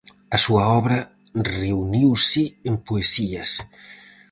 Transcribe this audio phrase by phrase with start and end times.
[0.35, 0.99] A súa obra
[1.57, 3.51] reuniuse en Poesías.